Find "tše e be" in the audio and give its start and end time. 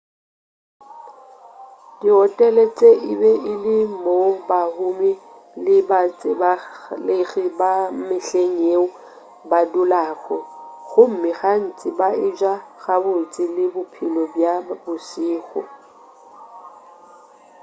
2.77-3.31